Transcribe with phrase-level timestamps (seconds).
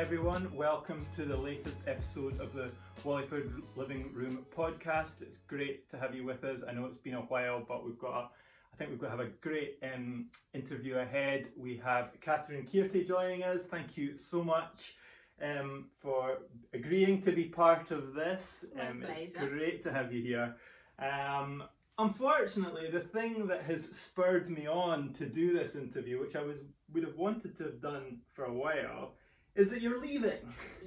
[0.00, 0.50] Everyone.
[0.56, 2.70] Welcome to the latest episode of the
[3.04, 5.20] Wallyford Living Room podcast.
[5.20, 6.62] It's great to have you with us.
[6.66, 8.28] I know it's been a while, but we've got a,
[8.72, 10.24] I think we've got to have a great um,
[10.54, 11.48] interview ahead.
[11.54, 13.66] We have Catherine Kiertey joining us.
[13.66, 14.94] Thank you so much
[15.42, 16.38] um, for
[16.72, 18.64] agreeing to be part of this.
[18.80, 20.56] Um, it's great to have you here.
[20.98, 21.62] Um,
[21.98, 26.56] unfortunately, the thing that has spurred me on to do this interview, which I was
[26.94, 29.12] would have wanted to have done for a while,
[29.56, 30.38] is that you're leaving.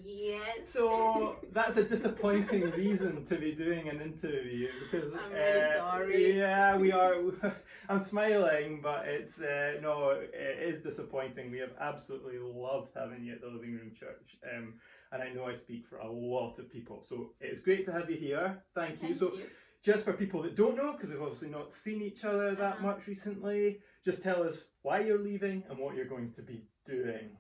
[0.04, 0.70] Yes.
[0.70, 6.38] So that's a disappointing reason to be doing an interview because I'm really sorry.
[6.38, 7.16] Yeah, we are.
[7.90, 11.52] I'm smiling, but it's uh, no, it is disappointing.
[11.52, 14.74] We have absolutely loved having you at the Living Room Church, um,
[15.12, 17.04] and I know I speak for a lot of people.
[17.08, 18.64] So it's great to have you here.
[18.76, 19.10] Thank you.
[19.16, 19.44] Thank so you.
[19.84, 22.88] just for people that don't know, because we've obviously not seen each other that Uh-huh.
[22.88, 27.38] much recently, just tell us why you're leaving and what you're going to be doing.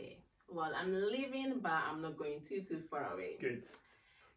[0.00, 0.18] Okay.
[0.48, 3.36] Well, I'm leaving, but I'm not going too too far away.
[3.40, 3.64] Good.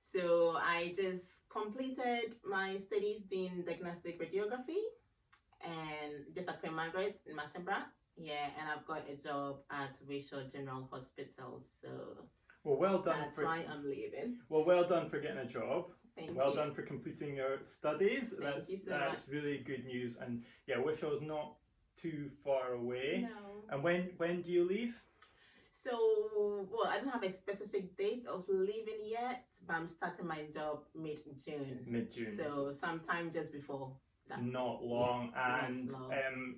[0.01, 4.81] So I just completed my studies doing diagnostic radiography,
[5.61, 7.85] and just at Queen Margaret in Musselburgh.
[8.17, 11.61] Yeah, and I've got a job at Wishaw General Hospital.
[11.61, 11.89] So
[12.63, 14.39] Well, well done that's for why I'm leaving.
[14.49, 15.85] well, well done for getting a job.
[16.17, 16.55] Thank well you.
[16.55, 18.31] done for completing your studies.
[18.37, 19.33] Thank that's you so that's much.
[19.35, 20.17] really good news.
[20.17, 21.55] And yeah, I wish I was not
[22.01, 23.27] too far away.
[23.29, 23.63] No.
[23.69, 24.99] And when when do you leave?
[25.83, 30.41] So, well, I don't have a specific date of leaving yet, but I'm starting my
[30.53, 31.85] job mid June.
[31.87, 32.35] Mid June.
[32.35, 33.95] So, sometime just before
[34.27, 34.41] that.
[34.43, 35.31] Not long.
[35.31, 36.11] not and long.
[36.11, 36.55] um,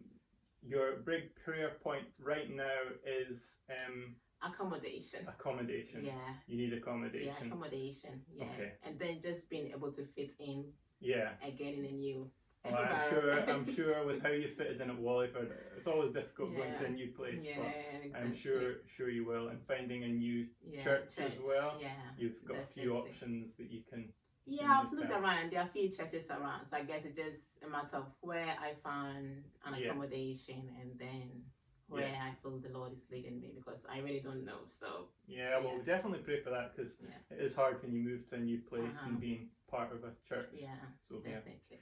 [0.63, 5.19] your big career point right now is um, Accommodation.
[5.27, 6.03] accommodation.
[6.03, 6.13] Yeah.
[6.47, 8.09] You need accommodation Yeah, accommodation.
[8.17, 8.21] accommodation.
[8.33, 8.43] Yeah.
[8.55, 8.71] Okay.
[8.83, 10.65] And then just being able to fit in
[10.99, 11.33] Yeah.
[11.45, 12.27] again in a new
[12.63, 13.31] Well, I'm sure.
[13.49, 16.89] I'm sure with how you fitted in at Wallyford, it's always difficult going to a
[16.89, 17.39] new place.
[17.41, 17.73] Yeah, But
[18.03, 18.21] exactly.
[18.29, 19.47] I'm sure, sure you will.
[19.47, 21.77] And finding a new yeah, church as well.
[21.79, 21.89] Yeah.
[22.17, 24.09] You've got a few options that you can.
[24.45, 25.23] Yeah, I've looked town.
[25.23, 25.51] around.
[25.51, 28.55] There are a few churches around, so I guess it's just a matter of where
[28.59, 29.89] I found an Yeah.
[29.91, 31.43] accommodation and then
[31.87, 34.61] where I feel the Lord is leading me because I really don't know.
[34.67, 35.77] So Yeah, well, Yeah.
[35.77, 37.37] we definitely pray for that because Yeah.
[37.37, 39.09] it is hard when you move to a new place Uh-huh.
[39.09, 40.49] and being part of a church.
[40.53, 40.75] yeah,
[41.07, 41.35] So yeah.
[41.35, 41.79] definitely.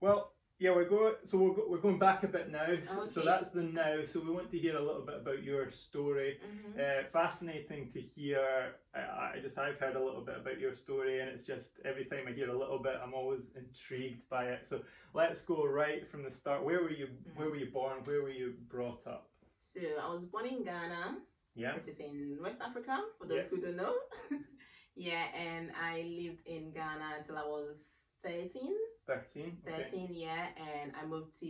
[0.00, 1.14] Well, yeah, we're going.
[1.24, 2.66] So we're, go, we're going back a bit now.
[3.12, 3.98] So that's the now.
[4.06, 6.38] So we want to hear a little bit about your story.
[6.42, 6.80] Mhm.
[6.80, 8.74] Uh, fascinating to hear.
[8.94, 12.06] I, I just I've heard a little bit about your story, and it's just every
[12.06, 14.66] time I hear a little bit, I'm always intrigued by it.
[14.68, 14.80] So
[15.14, 16.64] let's go right from the start.
[16.64, 17.06] Where were you?
[17.36, 17.98] Where were you born?
[18.06, 19.28] Where were you brought up?
[19.60, 21.18] So I was born in Ghana,
[21.54, 21.74] Yeah.
[21.76, 23.50] which is in West Africa, for those Yeah.
[23.50, 23.94] who don't know.
[24.96, 28.00] yeah, and I lived in Ghana until I was
[29.08, 29.82] 13, Okay.
[29.84, 31.46] 13 yeah, and I moved to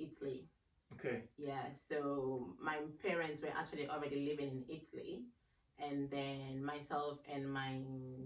[0.00, 0.48] Italy.
[0.94, 1.24] Okay.
[1.36, 5.24] Yeah, so my parents were actually already living in Italy.
[5.78, 7.80] And then myself and my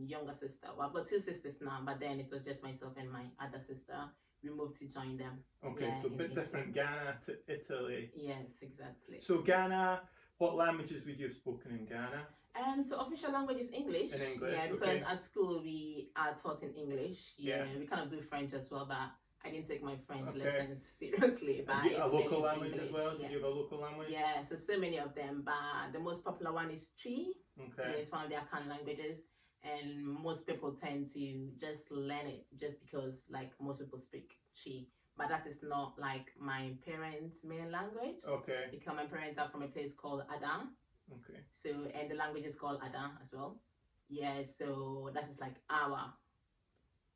[0.04, 3.10] younger sister, well, I've got two sisters now, but then it was just myself and
[3.10, 3.96] my other sister.
[4.42, 5.38] We moved to join them.
[5.64, 5.86] Okay.
[5.86, 6.74] Yeah, so a bit different.
[6.74, 8.10] Ghana to Italy.
[8.14, 9.20] Yes, exactly.
[9.20, 10.02] So Ghana.
[10.38, 12.26] What languages would you have spoken in Ghana?
[12.56, 14.12] Um, so official language is English.
[14.12, 15.12] English, Yeah, because okay.
[15.12, 17.34] at school we are taught in English.
[17.36, 17.78] Yeah, Yeah.
[17.78, 19.10] we kind of do French as well, but
[19.44, 20.38] I didn't take my French Okay.
[20.44, 21.64] lessons seriously.
[21.66, 23.12] But you- a local language as well?
[23.14, 23.28] Yeah.
[23.28, 24.08] Did you have a local language?
[24.10, 27.32] Yeah, so so many of them, but the most popular one is Twi.
[27.60, 27.90] Okay.
[27.90, 29.24] Yeah, it's one of the Akan languages,
[29.62, 34.86] and most people tend to just learn it just because like most people speak Twi.
[35.18, 38.20] But that is not like my parents' main language.
[38.26, 38.68] Okay.
[38.70, 40.74] Because my parents are from a place called Adan.
[41.12, 41.40] Okay.
[41.50, 43.60] So and the language is called Ada as well.
[44.08, 46.12] Yeah, so that is like our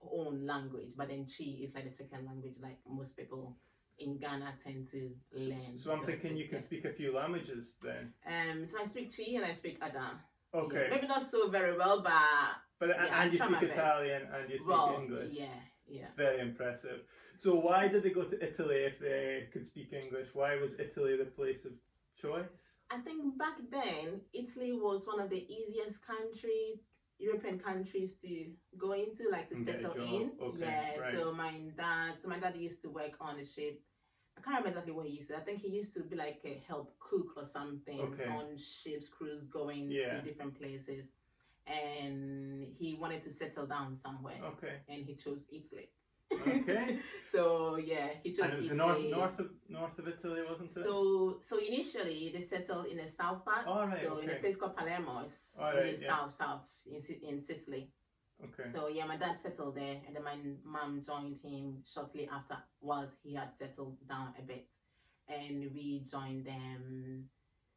[0.02, 3.56] own language, but then Twi is like the second language, like most people
[3.98, 5.76] in Ghana tend to learn.
[5.76, 8.12] So I'm thinking you can speak a few languages then.
[8.26, 10.18] Um, so I speak Twi and I speak Ada.
[10.54, 10.88] Okay.
[10.88, 12.12] Yeah, maybe not so very well, but
[12.80, 13.62] But yeah, I and you speak.
[13.62, 15.28] Italian and you speak well, English.
[15.32, 15.46] yeah,
[15.86, 16.06] yeah.
[16.16, 17.00] Very impressive.
[17.38, 20.28] So why did they go to Italy if they could speak English?
[20.34, 21.72] Why was Italy the place of
[22.20, 22.50] choice?
[22.90, 26.78] I think back then Italy was one of the easiest country
[27.18, 30.22] European countries to go into, like to a settle job.
[30.22, 30.32] in.
[30.40, 30.98] Okay, yeah.
[30.98, 31.14] right.
[31.14, 33.76] So my dad, so my dad used to work on a ship.
[34.36, 35.36] I can't remember exactly what he used to.
[35.36, 38.26] I think he used to be like a help cook or something Okay.
[38.26, 40.08] on ships, crews going Yeah.
[40.08, 41.14] to different places,
[41.66, 44.80] and he wanted to settle down somewhere, Okay.
[44.88, 45.88] and he chose Italy.
[46.32, 46.98] Okay.
[47.26, 50.70] so yeah, he chose and it was the north north of north of Italy, wasn't
[50.70, 50.82] it?
[50.82, 53.66] So so initially they settled in the south part.
[53.66, 56.08] All right, so in a place called Palermo, in right, the yeah.
[56.08, 57.90] south south in, in Sicily.
[58.42, 58.68] okay.
[58.68, 63.16] So yeah, my dad settled there, and then my mom joined him shortly after, whilst
[63.22, 64.70] he had settled down a bit,
[65.28, 67.28] and we joined them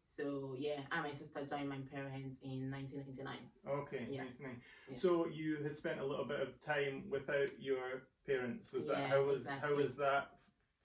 [0.05, 3.37] So yeah, I and my sister joined my parents in 1999.
[3.67, 4.23] Okay, Yeah.
[4.23, 4.61] 99.
[4.91, 4.97] Yeah.
[4.97, 8.71] So you had spent a little bit of time without your parents.
[8.73, 10.29] Was that how was how was that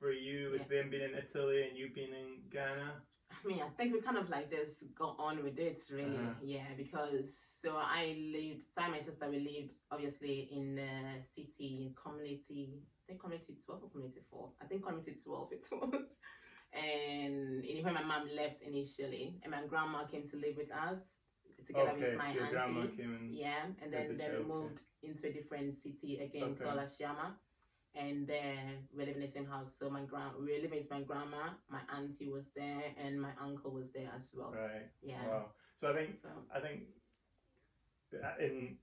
[0.00, 0.82] for you with Yeah.
[0.82, 3.02] them being in Italy and you being in Ghana?
[3.30, 6.16] I mean, I think we kind of like just got on with it, really.
[6.16, 6.32] Uh-huh.
[6.42, 11.22] Yeah, because so I lived, so I and my sister, we lived obviously in the
[11.22, 14.50] city, in community, I think community 12 or community 4.
[14.62, 16.18] I think community 12 it was.
[16.72, 21.18] And when my mom left initially, and my grandma came to live with us
[21.64, 22.90] together okay, with my so auntie.
[22.96, 23.30] came in.
[23.30, 24.42] Yeah, and then, the then we childcare.
[24.42, 26.62] moved into a different city again Okay.
[26.62, 27.34] called Ashaiman.
[27.94, 29.70] And there we live in the same house.
[29.78, 33.72] So my grand we living with my grandma, my auntie was there, and my uncle
[33.72, 34.52] was there as well.
[34.52, 34.88] Right.
[35.02, 35.24] Yeah.
[35.24, 35.50] Wow.
[35.80, 36.82] So I think So I think
[38.14, 38.76] uh, in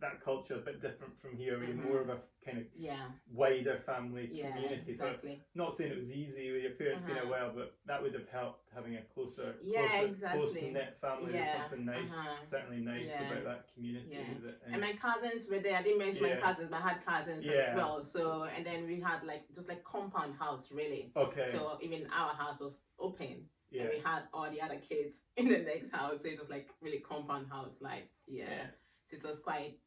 [0.00, 1.58] that culture a bit different from here.
[1.58, 1.84] We're Mhm.
[1.88, 4.94] more of a kind of yeah, wider family yeah, community.
[4.94, 5.14] So
[5.54, 7.28] not saying it was easy with your parents being Uh-huh.
[7.28, 10.40] away, but that would have helped having a closer, Yeah, closer, exactly.
[10.40, 11.34] close knit family.
[11.34, 12.46] Yeah, something nice, uh-huh.
[12.46, 13.30] certainly nice Yeah.
[13.30, 14.08] about that community.
[14.10, 14.34] Yeah.
[14.42, 15.76] That, uh, And my cousins were there.
[15.76, 18.02] I didn't mention my cousins, but I had cousins as well.
[18.02, 21.12] So and then we had like just like compound house really.
[21.16, 21.44] okay.
[21.52, 23.46] So even our house was open.
[23.72, 23.82] yeah.
[23.82, 26.22] And we had all the other kids in the next house.
[26.22, 28.66] So it was like really compound house, like yeah.
[29.12, 29.78] It was quite.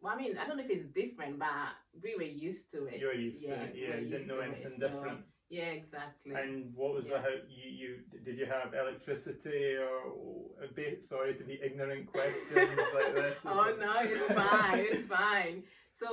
[0.00, 1.48] Well, I mean, I don't know if it's different, but
[2.02, 2.98] we were used to it.
[2.98, 3.74] You're used yeah, to it.
[3.76, 3.96] Yeah.
[3.96, 4.48] You used didn't know to it.
[4.54, 5.20] anything So, different.
[5.48, 6.32] Yeah, exactly.
[6.34, 7.20] And what was the Yeah.
[7.22, 12.78] how you, you did you have electricity or a bit sorry to be ignorant questions
[12.94, 13.36] like this?
[13.44, 14.78] oh no, it's fine.
[14.90, 15.62] It's fine.
[15.90, 16.08] So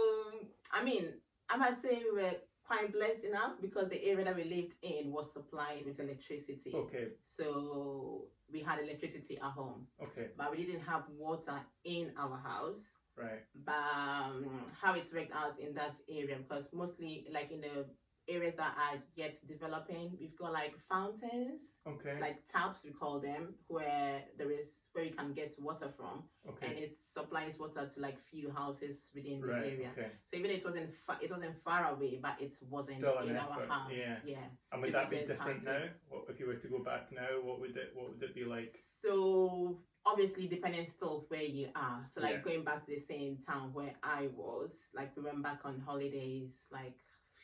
[0.73, 1.05] I mean,
[1.49, 2.35] I might say we were
[2.67, 6.71] quite blessed enough because the area that we lived in was supplied with electricity.
[6.75, 12.37] Okay, So we had electricity at home, okay, but we didn't have water in our
[12.37, 12.97] house.
[13.15, 13.43] right.
[13.65, 17.85] But um, how it's worked out in that area, because mostly like in the
[18.29, 23.55] areas that are yet developing, we've got like fountains, Okay, like taps we call them,
[23.67, 26.67] where there is where you can get water from, okay.
[26.67, 29.89] and it supplies water to like few houses within the area.
[29.97, 30.11] okay.
[30.25, 33.65] So even it wasn't fa- it wasn't far away, but it wasn't in effort, our
[33.67, 33.91] house.
[33.95, 34.17] yeah.
[34.25, 34.37] yeah.
[34.71, 35.81] And would that be different now?
[36.09, 37.27] What if you were to go back now?
[37.43, 38.65] What would it What would it be like?
[38.65, 42.01] So obviously depending still where you are.
[42.07, 42.41] So like Yeah.
[42.41, 46.65] going back to the same town where I was, like we went back on holidays
[46.71, 46.95] like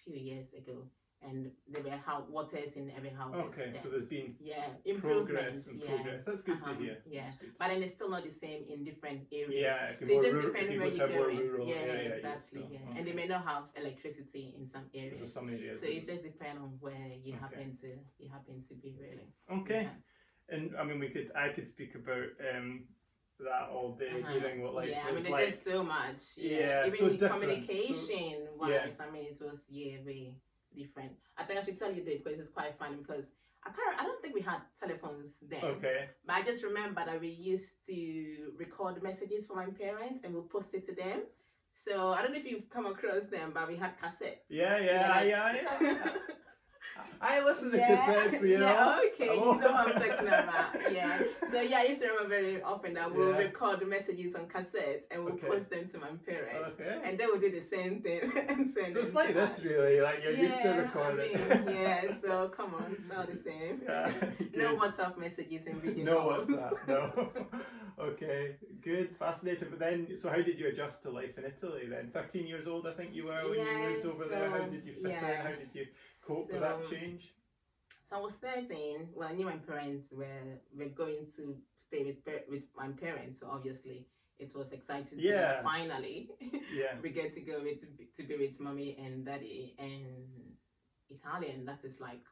[0.05, 0.77] few years ago
[1.21, 3.33] and there were how waters in every house.
[3.35, 3.81] Okay, there.
[3.81, 4.67] so there's been yeah,
[4.99, 5.67] progress improvements.
[5.67, 5.87] and Yeah.
[5.95, 6.25] progress.
[6.25, 6.97] That's good Uh-huh, to hear.
[7.05, 7.31] yeah.
[7.39, 7.51] Good.
[7.57, 9.49] But then it's still not the same in different areas.
[9.51, 12.15] Yeah, if so you're it just depends where you to go rural, yeah, yeah, yeah,
[12.15, 12.63] exactly.
[12.71, 12.95] yeah.
[12.97, 15.19] And they may not have electricity in some areas.
[15.19, 15.79] there's some areas.
[15.79, 17.41] So it just depends on where you Okay.
[17.41, 17.87] happen to
[18.19, 19.27] you happen to be really.
[19.61, 19.83] okay.
[19.83, 20.55] Yeah.
[20.55, 22.85] And I mean, we could I could speak about um
[23.39, 24.33] that all day, Uh-huh.
[24.33, 25.45] hearing what life yeah, I mean, there's like.
[25.47, 26.21] just so much.
[26.37, 27.19] Yeah, Yeah, even so different.
[27.19, 29.05] So- communication wise, yeah.
[29.05, 30.35] I mean, it was yeah, very
[30.75, 31.11] different.
[31.37, 33.31] I think I should tell you that because it's quite funny because
[33.63, 33.99] I can't.
[33.99, 35.63] I don't think we had telephones then.
[35.63, 36.09] Okay.
[36.25, 40.43] But I just remember that we used to record messages for my parents and we'll
[40.43, 41.23] post it to them.
[41.73, 44.45] So I don't know if you've come across them, but we had cassettes.
[44.49, 46.09] Yeah, yeah, like- yeah, yeah.
[47.21, 48.65] I listen to yeah, cassettes, you know.
[48.65, 49.53] yeah, okay, Oh.
[49.53, 50.91] you know what I'm talking about.
[50.91, 51.21] Yeah.
[51.51, 53.37] So yeah, I used to remember very often that we'll Yeah.
[53.37, 55.47] record messages on cassettes and we'll Okay.
[55.47, 56.79] post them to my parents.
[56.79, 57.01] Okay.
[57.03, 59.63] And they will do the same thing and send So it's like to this, us.
[59.63, 60.01] really.
[60.01, 61.35] Like you're used to Yeah, recording.
[61.35, 63.81] I mean, yeah, so come on, it's all the same.
[63.85, 64.11] Yeah,
[64.53, 64.75] no.
[64.77, 66.49] WhatsApp messages and video No calls.
[66.49, 66.87] WhatsApp.
[66.87, 67.29] No.
[67.99, 68.55] okay.
[68.81, 69.15] Good.
[69.17, 69.69] Fascinating.
[69.69, 72.11] But then, so how did you adjust to life in Italy then?
[72.13, 74.49] Thirteen years old, I think you were when you moved over there.
[74.49, 75.31] How did you fit yeah.
[75.31, 75.45] in?
[75.45, 75.85] How did you
[76.27, 77.31] cope with that change?
[78.03, 79.09] So I was 13.
[79.15, 83.39] Well, I knew my parents were were going to stay with with my parents.
[83.39, 84.05] So obviously,
[84.39, 85.19] it was exciting.
[85.19, 85.63] Yeah.
[85.63, 86.29] finally,
[86.73, 86.95] Yeah.
[87.01, 90.05] we get to go with to be, to be with mommy and daddy and
[91.09, 91.65] Italian.
[91.65, 92.23] That is like,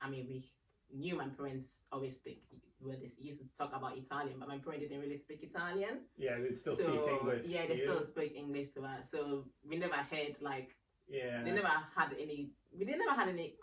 [0.00, 0.44] I mean, we
[0.92, 2.42] knew my parents always speak.
[2.80, 6.00] Well, they used to talk about Italian, but my parents didn't really speak Italian.
[6.16, 6.38] Yeah.
[6.40, 7.46] They'd still so speak English.
[7.46, 7.84] yeah, to they you?
[7.88, 9.10] still speak English to us.
[9.10, 10.74] So we never had like
[11.08, 11.42] Yeah.
[11.44, 13.54] they never had any we didn't never had any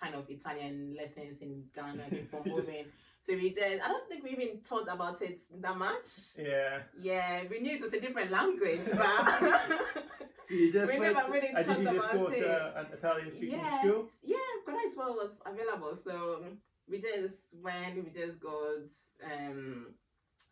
[0.00, 2.84] kind of Italian lessons in Ghana before just- moving.
[3.20, 6.06] So we just I don't think we even thought about it that much.
[6.38, 6.82] Yeah.
[6.96, 9.40] Yeah, we knew it was a different language, but
[10.46, 12.40] So you just We went never really and did thought you just about go it.
[12.40, 14.08] to an Italian speaking yeah, school?
[14.22, 15.94] yeah, Ghana as well was available.
[15.94, 16.42] So
[16.88, 18.86] we just went, we just got
[19.24, 19.94] um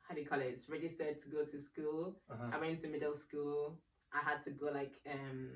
[0.02, 0.60] how do you call it?
[0.68, 2.16] Registered to go to school.
[2.30, 2.50] Uh-huh.
[2.52, 3.78] I went to middle school.
[4.12, 5.50] I had to go like um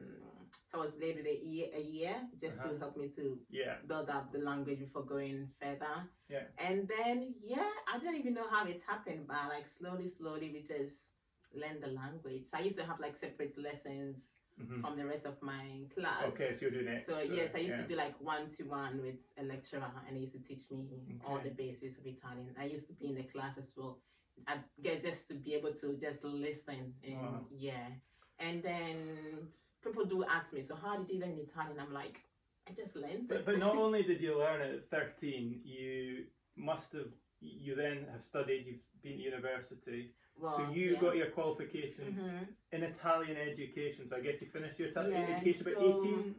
[0.68, 2.70] so I was late with a year a year just Uh-huh.
[2.70, 3.76] to help me to Yeah.
[3.86, 6.06] build up the language before going further.
[6.28, 6.44] Yeah.
[6.58, 10.62] And then yeah, I don't even know how it happened, but like slowly, slowly we
[10.62, 11.12] just
[11.52, 12.44] learned the language.
[12.44, 14.80] So I used to have like separate lessons Mhm.
[14.82, 16.24] from the rest of my class.
[16.34, 17.04] Okay, so you're doing it.
[17.04, 20.20] So yes, I used to do like one to one with a lecturer, and he
[20.22, 20.86] used to teach me
[21.24, 22.54] all the basics of Italian.
[22.58, 23.98] I used to be in the class as well.
[24.46, 27.46] I guess just to be able to just listen and Wow.
[27.50, 27.88] yeah.
[28.38, 28.96] And then
[29.84, 31.78] people do ask me, so how did you learn Italian?
[31.78, 32.22] I'm like,
[32.66, 33.44] I just learned But, it.
[33.44, 36.24] but not only did you learn it at 13, you
[36.56, 40.14] must have, you then have studied, you've been to university.
[40.40, 41.00] So you yeah.
[41.00, 42.46] got your qualifications Mhm.
[42.72, 44.08] in Italian education.
[44.08, 46.34] So I guess you finished your Italian Yeah, education about 18?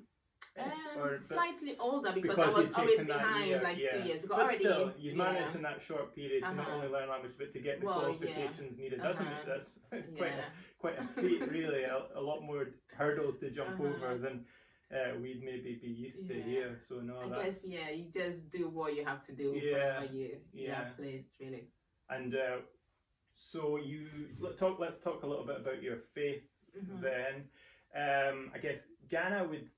[0.58, 3.92] Um, slightly older because, because I was always behind year, like yeah.
[3.92, 4.22] two years.
[4.22, 6.76] Because But already, still, you've managed in that short period to not Uh-huh.
[6.76, 9.02] only learn language but to get the Well, qualifications needed.
[9.02, 9.40] Doesn't Uh-huh.
[9.40, 9.48] it?
[9.48, 9.70] That's
[10.18, 10.46] quite a,
[10.78, 11.84] quite a feat, really.
[11.84, 13.88] A, a lot more hurdles to jump Uh-huh.
[13.90, 14.46] over than
[14.92, 16.44] uh, we'd maybe be used to Yeah.
[16.52, 16.80] here.
[16.88, 19.72] So no, I that guess yeah, you just do what you have to do Yeah,
[19.72, 20.82] wherever you you yeah.
[20.82, 21.64] are placed really.
[22.10, 22.58] And uh,
[23.42, 24.08] so you
[24.58, 24.80] talk.
[24.80, 26.44] Let's talk a little bit about your faith
[26.78, 27.02] Mhm.
[27.02, 27.50] then.
[27.96, 29.70] Um, I guess Ghana would.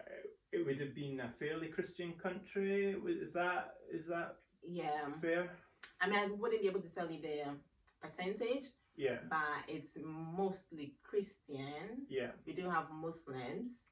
[0.00, 0.04] Uh,
[0.52, 2.92] it would have been a fairly Christian country.
[3.06, 5.50] Is that is that Yeah, fair?
[6.00, 7.56] I mean I wouldn't be able to tell you the
[8.00, 8.66] percentage,
[8.96, 12.06] Yeah, but it's mostly Christian.
[12.08, 12.32] yeah.
[12.46, 13.88] We do have Muslims,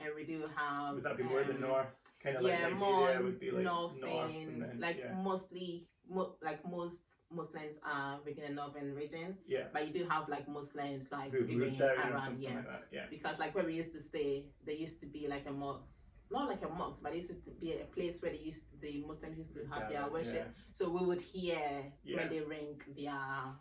[0.00, 0.94] and we do have.
[0.94, 1.94] Would that be more the um, north?
[2.22, 5.14] Kind of yeah, like more Nigeria would be like north north, and then, like yeah,
[5.14, 9.64] mostly mo- like most Muslims are within the northern region, yeah.
[9.72, 12.54] but you do have like Muslims like Who moved even down or around yeah.
[12.54, 12.66] like.
[12.92, 16.14] Yeah, because like where we used to stay, there used to be like a mosque,
[16.30, 19.04] not like a mosque, but it used to be a place where they used the
[19.06, 20.54] Muslims used to have their Ghana, worship.
[20.72, 22.16] So we would hear Yeah.
[22.16, 23.56] when they ring their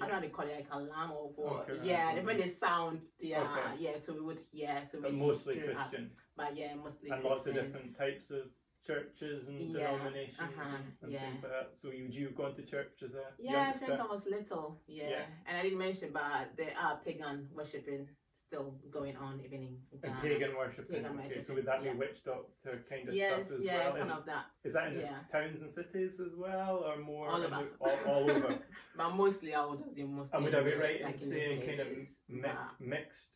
[0.00, 1.70] I don't know how they call it like alarm or what.
[1.70, 2.24] Okay, uh, yeah, right.
[2.24, 3.76] when they sound their Okay.
[3.78, 4.82] yeah, so we would hear.
[4.84, 5.90] So But we mostly grew up.
[5.90, 8.50] Christian, But yeah, mostly and lots of different types of
[8.86, 11.20] churches and Yeah, denominations uh-huh, and, and yeah.
[11.30, 11.70] things like that.
[11.80, 14.80] So you you've gone to church as a Yeah, since I was little.
[14.86, 15.10] Yeah.
[15.10, 15.22] Yeah.
[15.46, 20.20] And I didn't mention, but there are pagan worshipping still going on even in And
[20.20, 20.96] pagan worshiping.
[21.02, 23.76] Pagan okay, so worship, would that be witch doctor kind of Yes, stuff as yeah,
[23.78, 23.90] well?
[23.92, 24.46] kind And of that.
[24.64, 25.18] is that in the yeah.
[25.32, 27.68] towns and cities as well, or more All over.
[27.80, 28.58] all, all over?
[28.96, 30.36] But mostly I would assume mostly.
[30.36, 31.88] and would I be right like in saying kind of
[32.28, 33.30] mi- mixed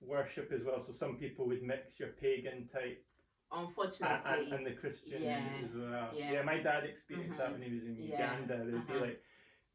[0.00, 0.80] worship as well?
[0.84, 3.02] So some people would mix your pagan type
[3.50, 4.44] Unfortunately.
[4.44, 6.10] and, and the Christian Yeah, as well.
[6.14, 6.42] yeah.
[6.42, 7.52] my dad experienced that Mhm.
[7.52, 8.56] when he was in Yeah, Uganda.
[8.64, 9.04] There'd be uh-huh.
[9.06, 9.22] like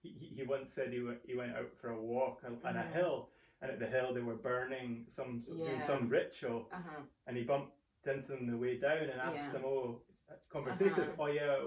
[0.02, 2.84] he, he once said he went, he went out for a walk on, on a
[2.84, 3.30] hill,
[3.62, 5.88] and at the hill they were burning some doing Yeah.
[5.88, 7.02] some ritual, uh-huh.
[7.28, 7.74] and he bumped
[8.06, 9.52] into them the way down and asked Yeah.
[9.54, 10.02] them, "Oh,
[10.50, 11.10] conversations.
[11.10, 11.24] Uh-huh.
[11.24, 11.58] Oh yeah,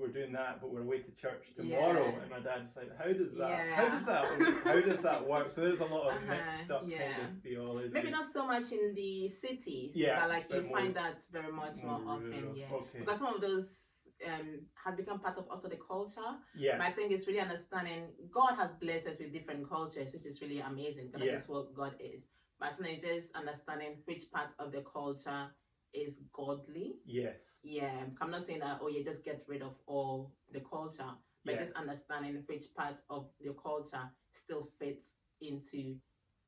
[0.00, 2.20] we're doing that, but we're away to church tomorrow." Yeah.
[2.22, 3.50] And my dad's like, "How does that?
[3.50, 3.74] Yeah.
[3.74, 4.24] How does that?
[4.64, 7.90] how does that work?" So there's a lot of Uh-huh, mixed up kind of theology.
[7.92, 11.52] Maybe not so much in the cities, Yeah, but like you more- find that very
[11.52, 12.56] much more, often, rural.
[12.56, 12.72] yeah.
[12.72, 12.98] Okay.
[13.00, 13.84] Because some of those
[14.26, 16.30] um has become part of also the culture.
[16.56, 16.76] yeah.
[16.78, 18.00] But I think it's really understanding
[18.32, 21.32] God has blessed us with different cultures, which is really amazing because Yeah.
[21.32, 22.28] that's what God is.
[22.58, 25.42] But sometimes just understanding which part of the culture
[25.92, 26.96] is godly.
[27.06, 27.60] yes.
[27.64, 31.10] Yeah, I'm not saying that oh you just get rid of all the culture,
[31.44, 31.60] but Yeah.
[31.60, 35.96] just understanding which part of the culture still fits into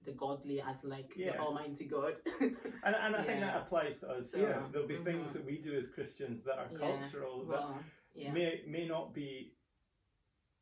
[0.05, 1.33] the godly as like Yeah.
[1.33, 2.17] the Almighty God.
[2.83, 4.63] And, and I think that applies to us So, here.
[4.73, 5.05] There'll be mhm.
[5.05, 8.33] things that we do as Christians that are Yeah, cultural that well, yeah.
[8.33, 9.53] may may not be,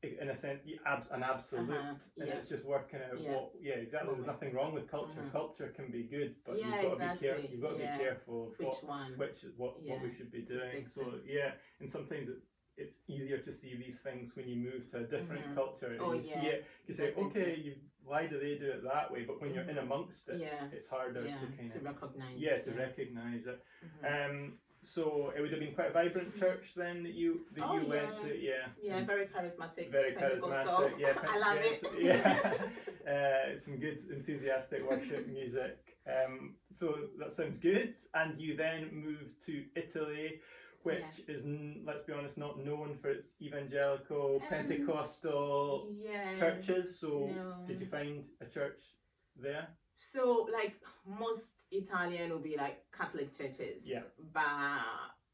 [0.03, 2.35] in a sense, abs- an absolute, Uh-huh, and yeah.
[2.37, 3.33] it's just working out Yeah.
[3.35, 3.51] what.
[3.61, 4.15] Yeah, exactly.
[4.15, 5.21] There's nothing wrong with culture.
[5.23, 5.33] Mhm.
[5.33, 7.51] Culture can be good, but Yeah, you've got to be careful.
[7.51, 9.17] You've got to be careful of Which what, one?
[9.17, 10.87] which what what we should be doing.
[10.87, 11.51] So yeah,
[11.81, 12.39] and sometimes it,
[12.77, 15.55] it's easier to see these things when you move to a different Mhm.
[15.55, 16.65] culture and Oh, you see it.
[16.87, 17.43] You say, definitely.
[17.43, 19.25] okay, you, why do they do it that way?
[19.25, 19.83] But when you're in Mhm.
[19.83, 20.39] amongst it,
[20.73, 22.39] it's harder to kind to of recognize.
[22.39, 23.61] yeah to recognize it.
[23.85, 24.05] Mhm.
[24.31, 27.75] Um, so it would have been quite a vibrant church then that you that Oh,
[27.79, 28.69] you went to, yeah.
[28.81, 29.91] yeah, very charismatic.
[29.91, 30.99] Very charismatic.
[30.99, 31.87] Yeah, I love it.
[32.01, 32.53] Yeah,
[33.13, 35.79] uh, some good enthusiastic worship music.
[36.07, 37.95] Um, so that sounds good.
[38.15, 40.41] And you then moved to Italy,
[40.83, 46.39] which is n- let's be honest, not known for its evangelical Um, Pentecostal yeah.
[46.39, 46.99] churches.
[46.99, 47.65] So no.
[47.67, 48.81] did you find a church
[49.37, 49.69] there?
[49.97, 54.03] So, like most Italian will be like Catholic churches, Yeah.
[54.33, 54.83] but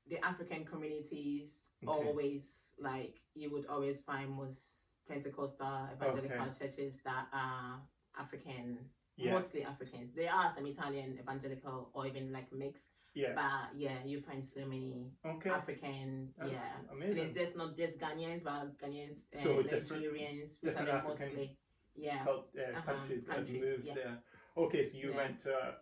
[0.07, 2.07] the African communities Okay.
[2.09, 6.59] always like you would always find most Pentecostal evangelical Okay.
[6.59, 7.81] churches that are
[8.19, 8.79] African,
[9.17, 9.33] Yeah.
[9.33, 10.15] mostly Africans.
[10.15, 13.35] There are some Italian evangelical or even like mixed, Yeah.
[13.35, 15.51] but yeah, you find so many Okay.
[15.51, 16.77] African, That's yeah.
[16.79, 17.25] And amazing.
[17.25, 21.09] it's just not just Ghanaians, but Ghanaians and So Nigerians, which are different the African
[21.09, 21.59] mostly,
[21.95, 23.95] yeah, Cult, uh, Uh-huh, countries that have moved yeah.
[23.95, 24.23] there.
[24.57, 25.17] Okay, so you Yeah.
[25.17, 25.77] went to a,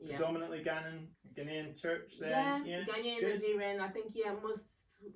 [0.00, 0.16] yeah.
[0.16, 2.30] predominantly Ghanaian Ghanaian church then.
[2.30, 2.84] Yeah, Yeah.
[2.84, 3.40] Ghanaian, good.
[3.40, 3.80] Nigerian.
[3.80, 4.64] I think yeah, most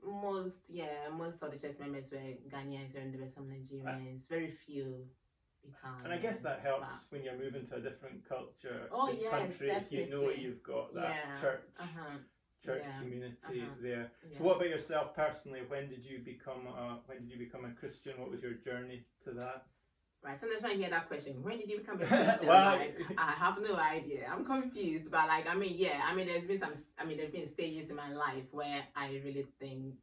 [0.02, 2.18] most yeah, most of the church members were
[2.52, 4.28] Ghanaians and there were some Nigerians.
[4.28, 5.06] Very few
[5.62, 6.04] Italian.
[6.04, 9.70] And I guess that helps when you're moving to a different culture, Oh, yes, country,
[9.70, 11.40] if you know you've got that Yeah.
[11.40, 12.16] church Uh huh.
[12.64, 12.98] church Yeah.
[12.98, 13.74] community Uh-huh.
[13.80, 14.10] there.
[14.36, 15.62] So what about yourself personally?
[15.68, 18.18] When did you become a when did you become a Christian?
[18.20, 19.66] What was your journey to that?
[20.24, 22.46] Right, sometimes when I hear that question, when did you become a Christian?
[22.48, 24.26] Well- like, I have no idea.
[24.32, 27.32] I'm confused, but like, I mean, yeah, I mean, there's been some, I mean, there've
[27.32, 29.94] been stages in my life where I really think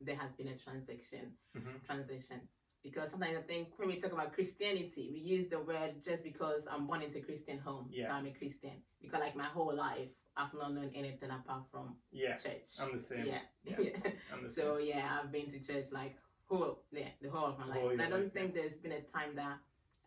[0.00, 1.84] there has been a transition, Mhm.
[1.84, 2.40] transition.
[2.82, 6.66] Because sometimes I think when we talk about Christianity, we use the word just because
[6.70, 8.06] I'm born into a Christian home, Yeah.
[8.06, 8.82] so I'm a Christian.
[9.00, 12.78] Because like my whole life, I've not known anything apart from Yeah, church.
[12.80, 13.26] I'm the same.
[13.26, 13.76] Yeah, Yeah.
[13.80, 14.46] yeah.
[14.46, 16.16] So yeah, I've been to church like
[16.48, 17.78] whole yeah, the whole of my life.
[17.80, 19.58] Whole and I don't life, think there's been a time that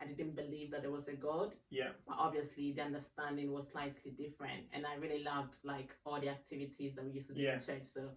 [0.01, 1.53] I didn't believe that there was a God.
[1.69, 1.89] Yeah.
[2.07, 4.63] But obviously the understanding was slightly different.
[4.73, 7.55] And I really loved like all the activities that we used to do Yeah.
[7.55, 7.83] in church.
[7.83, 8.09] So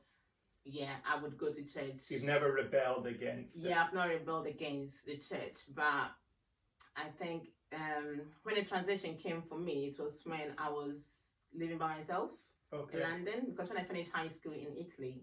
[0.64, 2.02] yeah, I would go to church.
[2.08, 3.62] You've never rebelled against it.
[3.68, 6.12] Yeah, I've not rebelled against the church, but
[6.96, 11.78] I think um, when the transition came for me, it was when I was living
[11.78, 12.30] by myself
[12.72, 12.98] okay.
[12.98, 15.22] in London because when I finished high school in Italy,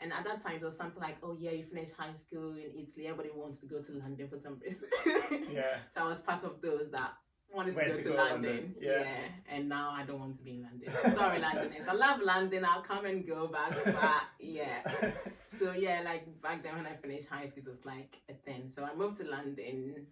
[0.00, 2.70] and at that time it was something like, oh yeah, you finished high school in
[2.74, 4.88] Italy, everybody wants to go to London for some reason.
[5.52, 5.78] Yeah.
[5.94, 7.12] So I was part of those that
[7.52, 8.52] wanted to go to to, go London.
[8.52, 9.04] London, yeah.
[9.50, 10.92] And now I don't want to be in London.
[11.14, 11.88] Sorry, Londoners.
[11.88, 12.64] I love London.
[12.64, 14.82] I'll come and go back, but yeah.
[15.46, 18.68] So yeah, like back then when I finished high school, it was like a thing.
[18.68, 20.06] So I moved to London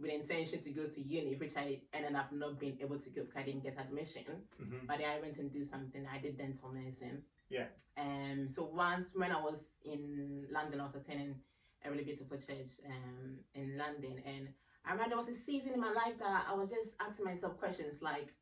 [0.00, 3.22] with intention to go to uni, which I ended up not being able to go
[3.22, 4.24] because I didn't get admission.
[4.60, 4.86] Mhm.
[4.88, 6.06] But then I went and do something.
[6.12, 7.22] I did dental nursing.
[7.50, 7.66] Yeah.
[7.98, 8.48] Um.
[8.48, 11.36] So once when I was in London, I was attending
[11.84, 14.48] a really beautiful church um in London, and
[14.84, 17.58] I remember there was a season in my life that I was just asking myself
[17.58, 18.32] questions like,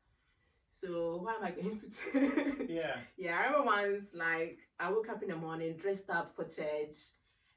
[0.69, 2.71] so why am I going to church?
[2.71, 2.97] Yeah.
[3.17, 6.97] Yeah, I remember once like I woke up in the morning dressed up for church,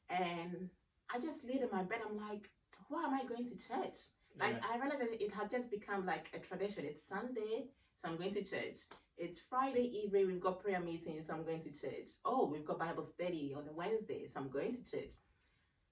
[0.09, 0.69] and
[1.13, 1.99] I just laid in my bed.
[2.07, 2.49] I'm like,
[2.87, 3.97] why am I going to church?
[4.39, 4.67] Like yeah.
[4.71, 6.85] I realized that it had just become like a tradition.
[6.85, 7.65] It's Sunday,
[8.01, 8.77] so I'm going to church.
[9.17, 12.07] It's Friday evening, we've got prayer meetings, so I'm going to church.
[12.25, 15.11] Oh, we've got Bible study on a Wednesday, so I'm going to church.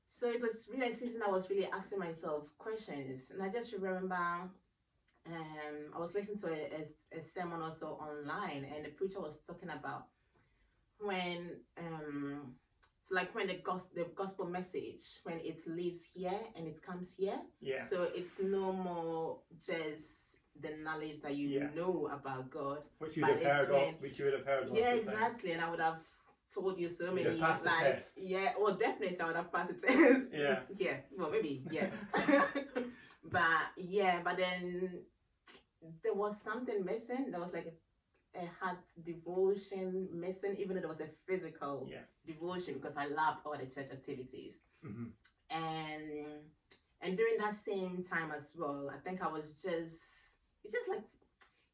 [0.09, 3.29] So it was really a season I was really asking myself questions.
[3.31, 4.49] And I just remember um,
[5.95, 9.69] I was listening to a, a, a sermon also online, and the preacher was talking
[9.69, 10.05] about
[10.99, 12.53] when um,
[13.01, 17.13] so like when the gospel the gospel message when it lives here and it comes
[17.17, 17.81] here Yeah.
[17.81, 21.69] so it's no more just the knowledge that you Yeah.
[21.75, 22.83] know about God.
[22.99, 25.51] Which you'd have heard when- of, which you would have heard yeah, exactly.
[25.51, 25.99] And I would have
[26.53, 28.17] told you so many have passed the like test.
[28.17, 30.29] yeah, well definitely I would have passed the test.
[30.33, 30.59] Yeah.
[30.77, 30.97] yeah.
[31.17, 31.89] Well maybe, yeah.
[33.31, 35.03] but yeah, but then
[36.03, 37.31] there was something missing.
[37.31, 37.67] There was like
[38.35, 42.01] a, a heart devotion missing, even though there was a physical Yeah.
[42.25, 45.12] devotion because I loved all the church activities Mhm.
[45.51, 46.41] and
[47.01, 50.18] and during that same time as well i think i was just
[50.63, 51.01] it's just like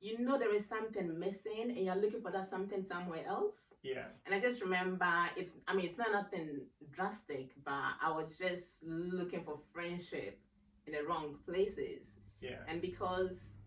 [0.02, 4.06] you know there is something missing and you're looking for that something somewhere else Yeah.
[4.26, 8.84] and i just remember it's i mean it's not nothing drastic but i was just
[8.84, 10.38] looking for friendship
[10.86, 12.60] in the wrong places Yeah.
[12.68, 13.58] and because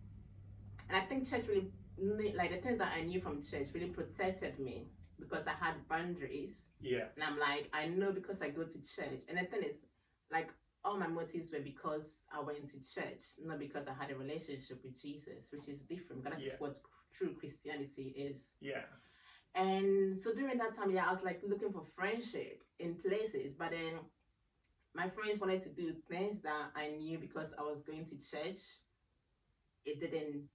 [0.88, 4.58] and i think church really like the things that i knew from church really protected
[4.58, 7.06] me because i had boundaries Yeah.
[7.16, 9.22] and I'm like, I know because I go to church.
[9.28, 9.84] And the thing is,
[10.30, 10.48] like,
[10.88, 14.82] all my motives were because I went to church, not because I had a relationship
[14.82, 16.24] with Jesus, which is different.
[16.24, 16.58] Because that's Yeah.
[16.58, 16.80] what
[17.12, 18.56] true Christianity is.
[18.60, 18.84] Yeah.
[19.54, 23.52] And so during that time, yeah, I was like looking for friendship in places.
[23.52, 24.00] But then
[24.94, 28.60] my friends wanted to do things that I knew because I was going to church.
[29.84, 30.48] It didn't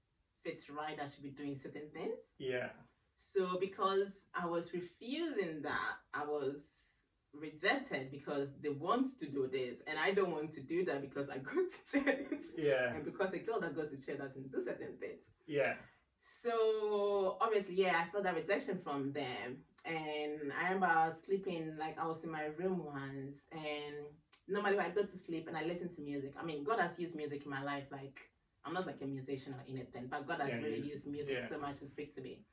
[0.44, 1.00] fit right.
[1.00, 2.34] I should be doing certain things.
[2.40, 2.70] Yeah.
[3.16, 6.93] So because I was refusing that, I was
[7.34, 11.30] rejected because they want to do this and I don't want to do that because
[11.30, 12.44] I go to church.
[12.58, 12.94] Yeah.
[12.94, 15.30] And because a girl that goes to church doesn't do certain things.
[15.48, 15.74] Yeah.
[16.22, 19.58] So obviously, yeah, I felt that rejection from them.
[19.86, 24.06] And I remember sleeping, like I was in my room once, and
[24.48, 27.16] normally I go to sleep and I listen to music, I mean, God has used
[27.16, 27.86] music in my life.
[27.92, 28.20] Like,
[28.66, 31.48] I'm not like a musician or anything, but God has Yeah, really used music yeah.
[31.48, 32.44] so much to speak to me.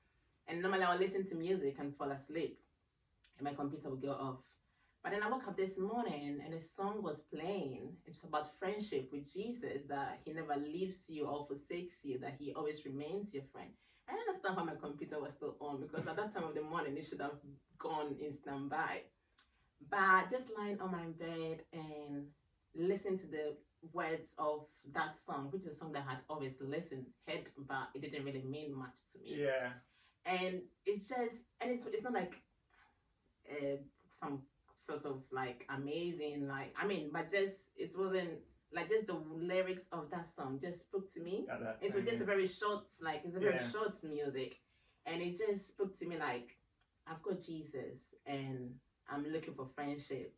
[0.49, 2.59] And normally I would listen to music and fall asleep,
[3.39, 4.45] and my computer would go off.
[5.03, 7.97] But then I woke up this morning and a song was playing.
[8.07, 12.53] It's about friendship with Jesus, that he never leaves you or forsakes you, that he
[12.53, 13.71] always remains your friend.
[14.09, 16.97] I understand why my computer was still on because at that time of the morning
[16.97, 17.39] it should have
[17.79, 19.03] gone in standby.
[19.91, 22.27] But just lying on my bed and
[22.75, 23.57] listen to the
[23.93, 27.89] words of that song, which is a song that I had always listened, heard, but
[27.95, 29.71] it didn't really mean much to me Yeah.
[30.27, 32.35] and it's just and it's it's not like
[33.51, 33.77] uh,
[34.09, 34.41] some
[34.87, 38.39] sort of like amazing like I mean but just it wasn't
[38.73, 41.47] like just the lyrics of that song just spoke to me.
[41.83, 43.69] It was just a very short, like it's a very Yeah.
[43.69, 44.61] short music,
[45.07, 46.57] and it just spoke to me like
[47.07, 48.77] I've got Jesus and
[49.09, 50.33] I'm looking for friendship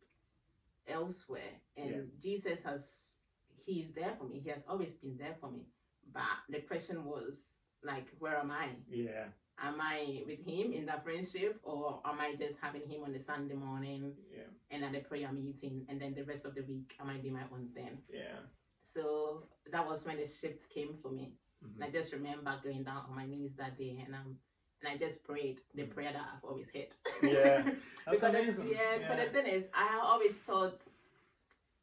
[0.87, 2.01] elsewhere, and Yeah.
[2.19, 3.19] Jesus has
[3.65, 4.39] He's there for me.
[4.39, 5.65] He has always been there for me.
[6.11, 8.75] But the question was like, where am I?
[8.89, 9.27] yeah,
[9.61, 13.19] Am I with Him in that friendship, or am I just having Him on the
[13.19, 16.95] Sunday morning yeah, and at the prayer meeting, and then the rest of the week
[16.99, 17.99] am I doing my own thing?
[18.11, 18.39] yeah.
[18.83, 21.33] So that was when the shift came for me.
[21.63, 21.75] Mhm.
[21.75, 24.37] And I just remember going down on my knees that day and um
[24.81, 26.87] and I just prayed the prayer that I've always had.
[27.21, 27.61] Yeah,
[28.05, 28.67] That's because the- amazing.
[28.67, 30.85] yeah, but the thing is I always thought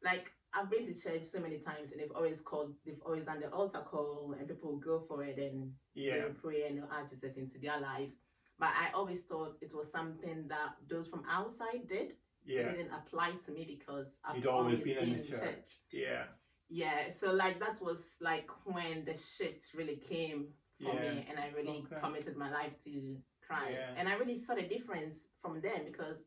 [0.03, 3.39] like I've been to church so many times and they've always called they've always done
[3.39, 7.11] the altar call and people go for it and yeah, they'll pray and they'll ask
[7.11, 8.19] Jesus into their lives.
[8.59, 12.13] But I always thought it was something that those from outside did.
[12.45, 15.23] yeah, It didn't apply to me because I've You'd always always been been, in in
[15.23, 15.41] church.
[15.41, 15.77] church.
[15.91, 16.23] yeah,
[16.69, 20.47] Yeah, so like that was like when the shift really came
[20.81, 20.99] for Yeah.
[21.01, 21.95] me and I really Okay.
[22.01, 23.73] committed my life to Christ.
[23.73, 23.93] Yeah.
[23.97, 26.23] And I really saw the difference from then because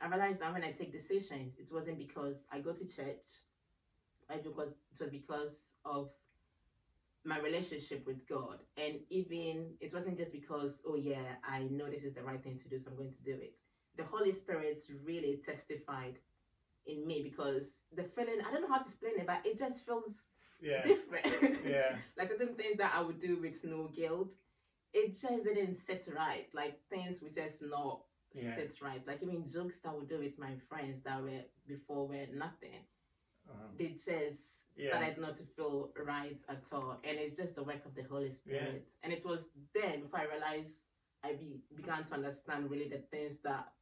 [0.00, 3.44] I realized that when I take decisions, it wasn't because I go to church,
[4.28, 6.10] because it was because of
[7.24, 8.58] my relationship with God.
[8.76, 12.56] And even it wasn't just because, oh yeah, I know this is the right thing
[12.58, 13.58] to do, so I'm going to do it.
[13.96, 16.18] The Holy Spirit really testified
[16.86, 19.84] in me because the feeling I don't know how to explain it, but it just
[19.86, 20.26] feels
[20.60, 21.64] yeah, different.
[21.66, 24.32] yeah, like certain things that I would do with no guilt,
[24.94, 26.46] it just didn't sit right.
[26.54, 28.00] Like things would just not
[28.34, 28.54] Yeah.
[28.56, 29.06] sit right.
[29.06, 32.80] Like even jokes that I would do with my friends that were before were nothing.
[33.48, 33.68] uh-huh.
[33.78, 34.88] They just Yeah.
[34.88, 36.98] started not to feel right at all.
[37.04, 38.88] And it's just the work of the Holy Spirit.
[39.02, 40.82] And it was then before I realized
[41.22, 43.72] I be, began to understand really the things that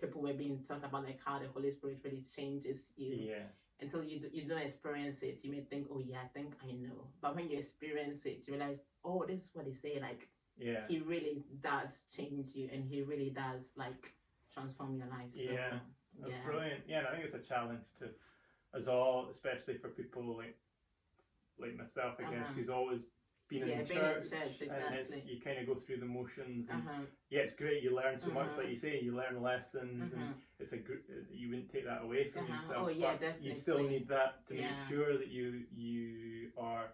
[0.00, 3.46] people were being taught about, like how the Holy Spirit really changes you yeah,
[3.80, 6.72] until you do, you don't experience it, you may think, oh yeah, I think I
[6.72, 7.08] know.
[7.20, 9.98] But when you experience it, you realize, oh, this is what they say.
[10.00, 14.12] Like yeah, he really does change you, and he really does like
[14.52, 15.32] transform your life.
[15.32, 15.70] So, Yeah,
[16.20, 16.82] That's yeah, brilliant.
[16.86, 18.10] Yeah, and I think it's a challenge to
[18.78, 20.54] us all, especially for people like
[21.58, 22.52] like myself, I guess, Uh-huh.
[22.54, 23.06] who's always
[23.48, 24.24] been yeah, in the church.
[24.24, 25.22] in church And it's, exactly.
[25.26, 27.82] you kind of go through the motions, and Uh-huh, yeah, it's great.
[27.82, 28.56] You learn so much, Mhm.
[28.56, 30.34] like you say, you learn lessons, and mhm.
[30.58, 32.54] it's a gr- you wouldn't take that away from Uh-huh.
[32.54, 32.84] yourself.
[32.86, 34.66] Oh, yeah, but You still need that to Yeah.
[34.68, 36.90] make sure that you you are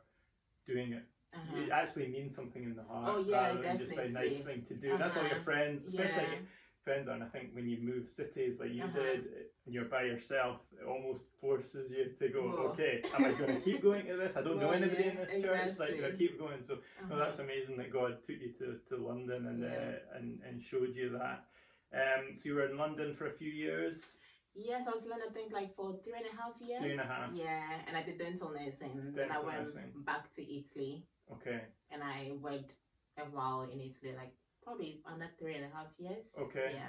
[0.67, 1.05] doing it.
[1.35, 1.61] Uh-huh.
[1.63, 3.15] It actually means something in the heart.
[3.17, 4.99] Oh, yeah, rather than just a nice thing to do.
[4.99, 5.43] That's all your Uh-huh.
[5.45, 6.29] friends, especially Yeah.
[6.29, 6.45] like
[6.83, 7.13] friends are.
[7.15, 8.99] And I think when you move cities like you Uh-huh.
[9.01, 9.21] did,
[9.65, 12.69] and you're by yourself, it almost forces you to go, Whoa.
[12.71, 14.37] okay, am I going to keep going to this?
[14.37, 15.79] I don't know anybody yeah, in this church.
[15.79, 16.19] Like, do I exactly.
[16.29, 16.63] keep going?
[16.65, 16.81] So, no,
[17.15, 17.17] uh-huh.
[17.25, 19.69] that's amazing that God took you to, to London and, Yeah.
[19.71, 21.45] uh, and and showed you that.
[21.93, 24.19] Um, so you were in London for a few years.
[24.55, 26.83] Yes, I was in London, I think, like for three and a half years.
[26.83, 27.31] Three and a half.
[27.33, 28.95] Yeah, and I did dental nursing.
[28.95, 29.93] Dental then I went nursing.
[30.05, 31.05] back to Italy.
[31.33, 31.61] Okay.
[31.91, 32.75] and I worked
[33.19, 36.35] a while in Italy, like probably under three and a half years.
[36.39, 36.71] Okay.
[36.75, 36.89] Yeah,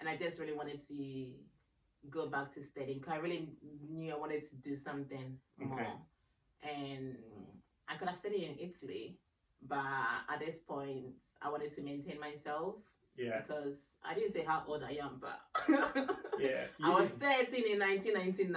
[0.00, 1.26] and I just really wanted to
[2.10, 3.48] go back to studying because I really
[3.88, 5.72] knew I wanted to do something more.
[5.72, 5.82] Okay.
[5.82, 6.00] more,
[6.62, 7.16] and
[7.88, 9.18] I could have studied in Italy,
[9.62, 9.84] but
[10.28, 12.76] at this point I wanted to maintain myself
[13.16, 13.42] Yeah.
[13.46, 15.40] because I didn't say how old I am, but
[16.38, 16.64] Yeah.
[16.82, 18.54] I was 13 in 1999.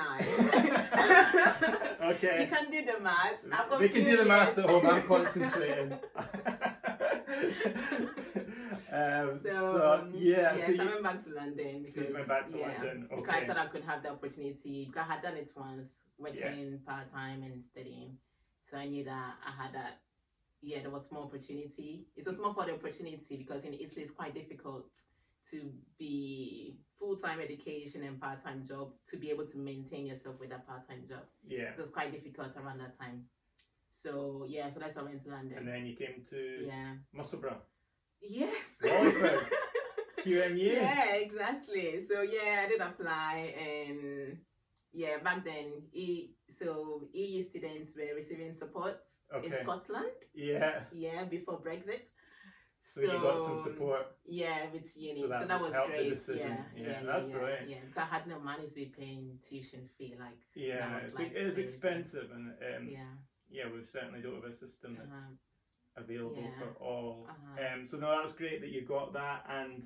[2.15, 2.41] okay.
[2.41, 3.47] You can do the maths.
[3.51, 4.87] I've got We can do the maths at home.
[4.87, 5.91] I'm concentrating.
[8.91, 11.85] um, so, So, yeah, yes, so I went back to London.
[11.91, 14.11] So you went because, back to yeah, London, Because I thought I could have the
[14.11, 14.85] opportunity.
[14.85, 18.17] Because I had done it once, working part time and studying.
[18.61, 19.99] So I knew that I had that.
[20.61, 22.07] Yeah, there was more opportunity.
[22.15, 24.87] It was more for the opportunity because in Italy it's quite difficult
[25.51, 30.39] to be full time education and part time job to be able to maintain yourself
[30.39, 31.23] with a part time job.
[31.47, 33.25] yeah, It was quite difficult around that time.
[33.91, 35.57] So yeah, so that's why I went to London.
[35.57, 36.95] and then you came to yeah.
[37.13, 37.61] Musselburgh,
[38.21, 38.77] Yes.
[38.81, 39.41] QMU.
[40.25, 41.99] Yeah, exactly.
[42.01, 44.37] So yeah, I did apply and
[44.95, 48.99] yeah, back then e so EU students were receiving support
[49.43, 50.15] in Scotland.
[50.33, 50.83] Yeah.
[50.91, 52.03] Yeah, before Brexit.
[52.79, 54.05] So, you got some support.
[54.25, 55.21] Yeah, with uni.
[55.21, 56.19] So So that that, was great.
[56.29, 57.69] Yeah, Yeah, yeah, yeah, that's yeah, brilliant.
[57.69, 60.13] Yeah, because I had no money to be paying tuition fee.
[60.19, 63.13] Like, Yeah, that was it's, like it is expensive, and um, yeah.
[63.49, 66.59] yeah, we certainly don't have a system that's uh-huh, available Yeah.
[66.59, 67.27] for all.
[67.27, 67.65] uh-huh.
[67.73, 69.81] Um, so no, that was great that you got that, and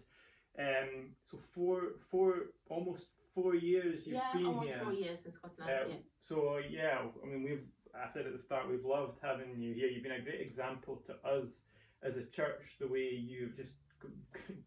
[0.60, 1.78] um, so four,
[2.12, 4.82] four, almost four years you've yeah, been almost here.
[4.84, 5.70] four years in Scotland.
[5.70, 5.96] Uh, yeah.
[6.22, 7.63] So yeah, I mean, we've.
[7.96, 9.88] I said at the start, we've loved having you here.
[9.88, 11.63] You've been a great example to us
[12.04, 12.78] as a church.
[12.80, 13.74] The way you've just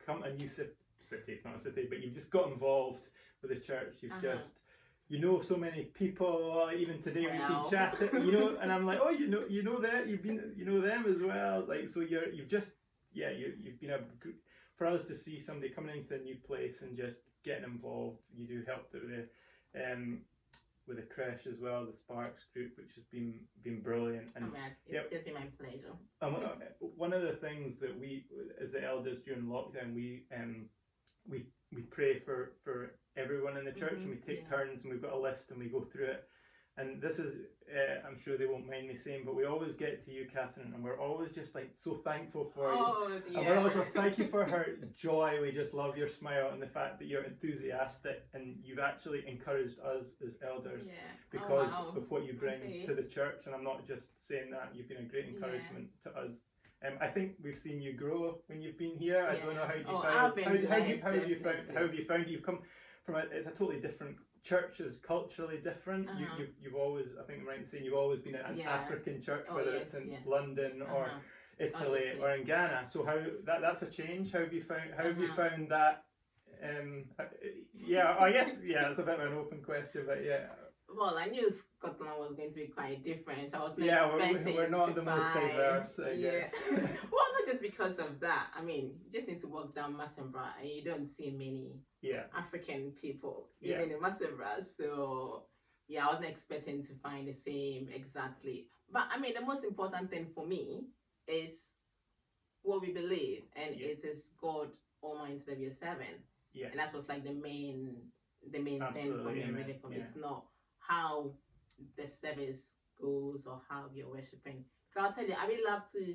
[0.05, 1.33] come a new ci- city.
[1.33, 3.07] It's not a city, but you've just got involved
[3.40, 3.98] with the church.
[4.03, 4.37] You've Uh-huh.
[4.38, 4.61] just
[5.09, 6.70] you know so many people.
[6.77, 9.79] Even today we've been chatting, you know, and I'm like, oh, you know, you know
[9.79, 11.64] that you've been, you know them as well.
[11.66, 12.72] Like so, you're you've just
[13.12, 14.01] yeah, you you've been a
[14.83, 18.18] for us to see somebody coming into a new place and just getting involved.
[18.35, 19.29] You do help with the
[19.92, 20.18] um
[20.88, 24.33] with the creche as well, the Sparks group, which has been been brilliant.
[24.35, 25.11] And mean, it's Yep.
[25.12, 25.92] just been my pleasure.
[26.21, 26.62] um,
[26.97, 28.27] one of the things that we,
[28.61, 30.68] as the elders during lockdown, we um,
[31.29, 34.57] we we pray for for everyone in the church, and we take yeah.
[34.57, 36.25] turns, and we've got a list, and we go through it.
[36.78, 37.35] And this is,
[37.70, 40.72] uh, I'm sure they won't mind me saying, but we always get to you, Catherine,
[40.74, 42.78] and we're always just like so thankful for you.
[42.78, 45.38] Oh And we're always like, thank you for her joy.
[45.42, 49.78] We just love your smile and the fact that you're enthusiastic and you've actually encouraged
[49.80, 50.92] us as elders Yeah.
[51.30, 51.94] because oh, wow.
[51.94, 52.87] of what you bring Okay.
[52.87, 53.42] to the church.
[53.44, 55.35] And I'm not just saying that, you've been a great Yeah.
[55.35, 56.32] encouragement to us.
[56.87, 59.22] Um, I think we've seen you grow when you've been here.
[59.22, 59.30] Yeah.
[59.30, 61.37] I don't know how you Oh, found I've been how, how, you, how have you
[61.38, 62.61] found how have you found you've come
[63.04, 66.09] from a it's a totally different church is culturally different.
[66.18, 66.37] You, Uh-huh.
[66.38, 68.70] you've, you've always I think I'm right in saying you've always been at an Yeah.
[68.74, 70.18] African church, Oh, whether yes, it's in yeah.
[70.26, 71.18] London or Uh-huh.
[71.59, 72.20] Italy Italy.
[72.22, 72.87] or in Ghana.
[72.88, 74.33] So how that that's a change.
[74.33, 75.48] How have you found how have you Uh-huh.
[75.48, 76.05] found that?
[76.62, 77.24] Um, uh,
[77.74, 80.46] yeah, I guess yeah, it's a bit of an open question, but yeah,
[80.96, 83.55] Well, I knew Scotland was going to be quite different.
[83.55, 86.48] I was not Yeah, we're- expecting we're not to the most find- diverse, I yeah.
[86.70, 88.48] well, not just because of that.
[88.55, 92.24] I mean, you just need to walk down Musselburgh and you don't see many yeah,
[92.37, 93.76] African people, Yeah.
[93.78, 94.62] even in Musselburgh.
[94.64, 95.44] So,
[95.88, 98.66] yeah, I wasn't expecting to find the same exactly.
[98.90, 100.85] But I mean, the most important thing for me
[101.26, 101.76] is
[102.62, 103.88] what we believe, and Yeah.
[103.88, 104.70] it is God
[105.02, 106.22] Almighty that we are serving
[106.55, 107.96] yeah, and that's what's like the main
[108.52, 110.44] the main thing for me amen, really for me it's not
[110.88, 111.31] how
[111.97, 116.14] the service goes or how you're worshiping 'Cause i'll tell you i really love to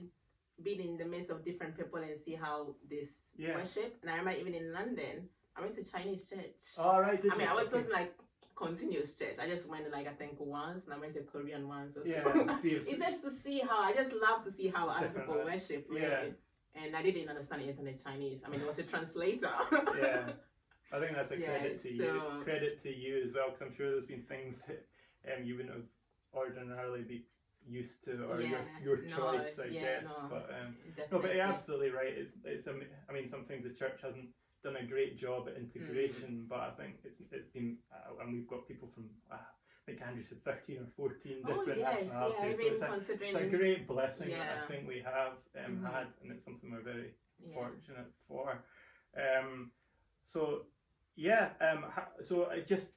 [0.64, 3.56] be in the midst of different people and see how this Yeah.
[3.56, 7.22] worship and i remember even in london i went to chinese church All right.
[7.22, 8.14] Did i mean i went to like
[8.60, 11.96] Cantonese church i just went like i think once and i went to korean once
[11.98, 15.10] or so Yeah, it's- just to see how I just love to see how other
[15.10, 16.02] people worship, really.
[16.02, 16.24] yeah.
[16.82, 18.44] And I didn't understand anything in Chinese.
[18.46, 19.50] I mean, there was a translator.
[20.00, 20.30] yeah.
[20.92, 22.22] I think that's a Yeah, credit to you.
[22.44, 24.86] Credit to you as well, because I'm sure there's been things that
[25.34, 25.84] um, you wouldn't have
[26.34, 27.26] ordinarily be
[27.66, 30.04] used to, or your, Yeah, your no, choice, I yeah, guess.
[30.06, 30.28] no.
[30.30, 30.76] But um,
[31.12, 32.14] no, but you're absolutely right.
[32.16, 32.68] It's it's.
[32.68, 34.30] I mean, sometimes the church hasn't
[34.64, 36.50] done a great job at integration, Mm.
[36.50, 39.10] but I think it's it's been, uh, and we've got people from.
[39.32, 42.20] Uh, I think Andrew said 13 or 14 Oh different yes, yeah.
[42.20, 42.60] nationalities.
[42.60, 45.34] so it's a, it's a great blessing that I think we have
[45.66, 45.92] um, Mhm.
[45.94, 47.54] had, and it's something we're very yeah.
[47.54, 48.62] fortunate for.
[49.16, 49.72] Um,
[50.26, 50.66] so
[51.18, 51.86] yeah, um,
[52.22, 52.90] so I just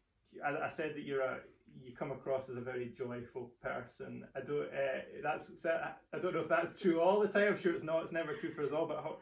[0.44, 1.38] I, I said that you're a
[1.82, 4.24] you come across as a very joyful person.
[4.36, 7.48] I don't uh, that's I don't know if that's true all the time.
[7.48, 8.02] I'm sure it's not.
[8.02, 8.86] It's never true for us all.
[8.86, 9.16] But how,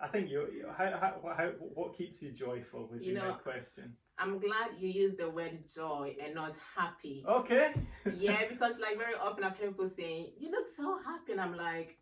[0.00, 3.32] I think you you- how, how, how what keeps you joyful would You be my
[3.32, 3.94] question.
[4.18, 7.24] I'm glad you used the word joy and not happy.
[7.28, 7.72] Okay.
[8.18, 11.56] yeah, because like very often I've heard people saying, "You look so happy," and I'm
[11.56, 12.01] like, "Do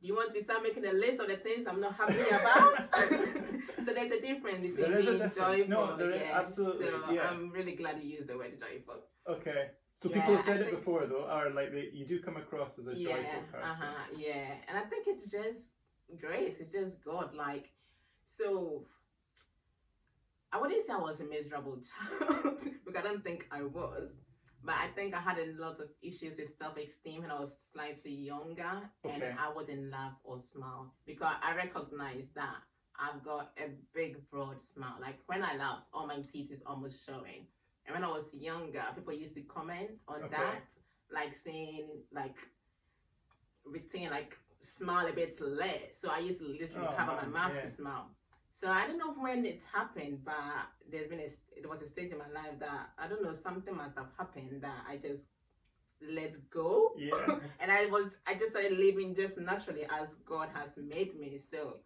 [0.00, 2.94] you want to start making a list of the things I'm not happy about?"
[3.84, 5.68] so there's a difference between There is a being joyful.
[5.68, 6.38] No, there is- yeah.
[6.40, 7.28] absolutely, So yeah.
[7.28, 9.00] I'm really glad you used the word joyful.
[9.28, 9.70] Okay.
[10.02, 12.20] So Yeah, people have said I it think- before though, or like they, you do
[12.20, 13.68] come across as a yeah, joyful person.
[13.70, 15.72] uh huh, yeah, and I think it's just
[16.20, 16.58] grace.
[16.60, 17.34] It's just God.
[17.34, 17.72] Like,
[18.24, 18.86] so
[20.52, 24.18] I wouldn't say I was a miserable child because I don't think I was.
[24.66, 27.56] But I think I had a lot of issues with self esteem when I was
[27.72, 29.34] slightly younger and Okay.
[29.38, 32.56] I wouldn't laugh or smile because I recognize that
[32.98, 34.96] I've got a big, broad smile.
[35.00, 37.46] Like when I laugh, all my teeth is almost showing.
[37.86, 40.36] And when I was younger, people used to comment on Okay.
[40.36, 40.62] that,
[41.12, 42.36] like saying, like,
[43.64, 45.96] retain, like, smile a bit less.
[46.00, 47.60] So I used to literally Oh, cover my mouth yeah.
[47.62, 48.15] to smile.
[48.58, 50.34] So I don't know when it happened, but
[50.90, 51.28] there's been a
[51.60, 54.62] there was a stage in my life that I don't know something must have happened
[54.62, 55.28] that I just
[56.00, 57.38] let go, Yeah.
[57.60, 61.36] and I was I just started living just naturally as God has made me.
[61.36, 61.80] So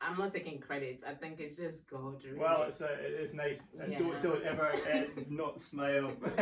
[0.00, 1.02] I'm not taking credit.
[1.08, 2.22] I think it's just God.
[2.24, 2.38] Really.
[2.38, 3.58] Well, it's, uh, it's nice.
[3.80, 3.98] And Yeah.
[4.00, 6.12] don't, don't ever uh, not smile.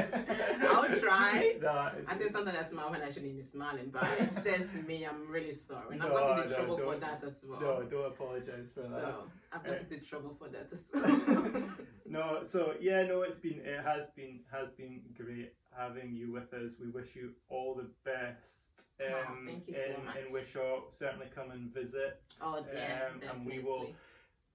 [0.62, 1.54] I'll try.
[1.60, 1.68] no,
[2.08, 5.04] I think sometimes I smile when I shouldn't be smiling, but it's just me.
[5.06, 7.60] I'm really sorry, and I've No, gotten into no, trouble for that as well.
[7.60, 8.88] no, don't apologise for that.
[8.90, 11.62] so I've Uh, gotten into trouble for that as well.
[12.06, 16.52] no, so yeah, no, it's been it has been has been great having you with
[16.54, 16.72] us.
[16.80, 18.81] We wish you all the best.
[19.00, 20.16] Um, thank you so in, much.
[20.16, 22.20] in Wishaw, certainly come and visit.
[22.40, 23.28] oh yeah, Um, definitely.
[23.28, 23.88] and we will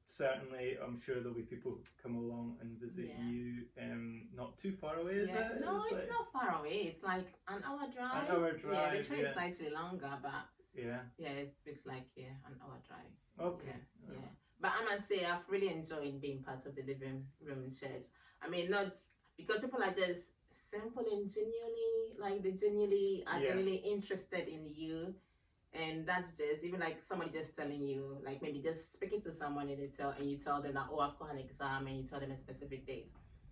[0.06, 3.26] certainly, I'm sure there'll be people who come along and visit Yeah.
[3.26, 3.66] you.
[3.82, 5.52] Um, not too far away, is yeah.
[5.52, 5.62] it?
[5.62, 6.78] No, it's like- not far away.
[6.84, 8.30] It's like an hour drive.
[8.30, 8.74] An hour drive.
[8.74, 9.26] Yeah, the drive, train yeah.
[9.28, 11.02] is slightly longer, but Yeah.
[11.18, 13.12] yeah, it's, it's like yeah, an hour drive.
[13.40, 13.68] Okay.
[14.08, 14.28] Yeah, yeah.
[14.60, 18.06] But I must say, I've really enjoyed being part of the living room church.
[18.42, 18.94] I mean, not
[19.36, 23.48] because people are just simple and genuinely like they genuinely are Yeah.
[23.48, 25.14] genuinely interested in you
[25.74, 29.70] and that's just even like somebody just telling you like maybe just speaking to someone
[29.70, 32.04] and they tell and you tell them that oh I've got an exam and you
[32.04, 33.08] tell them a specific date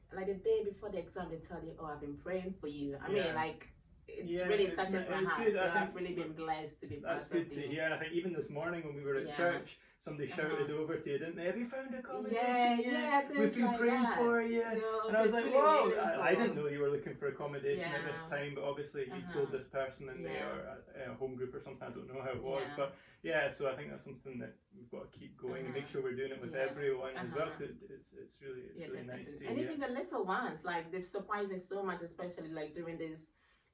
[0.10, 2.68] and like the day before the exam they tell you oh I've been praying for
[2.68, 3.24] you I Yeah.
[3.24, 3.68] mean like
[4.08, 5.54] it's Yeah, really touches my it's heart good.
[5.54, 7.84] so I i've really been blessed to be That's part good of to the hear.
[7.86, 9.36] And I think even this morning when we were at Yeah.
[9.36, 10.82] church, somebody shouted Uh-huh.
[10.82, 11.46] over to you, didn't they?
[11.50, 12.38] Have you found accommodation?
[12.40, 14.18] yeah yeah We've been like praying that.
[14.20, 14.62] for you.
[14.62, 15.98] You know, And I was like, really whoa.
[16.08, 19.18] I, I didn't know you were looking for accommodation at this time, but obviously you
[19.18, 19.34] Uh-huh.
[19.36, 20.30] told this person in Yeah.
[20.30, 22.64] there or a, a home group or something, I don't know how it was.
[22.70, 22.80] Yeah.
[22.82, 22.90] But
[23.32, 25.92] yeah, so I think that's something that we've got to keep going and make Uh-huh.
[25.92, 26.68] sure we're doing it with Yeah.
[26.70, 27.50] everyone as well.
[27.50, 27.66] Uh-huh.
[27.98, 31.12] it's, it's really, it's Yeah, really nice to And even the little ones, like they've
[31.18, 33.22] surprised me so much, especially like during this